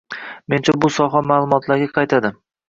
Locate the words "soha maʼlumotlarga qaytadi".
0.95-2.35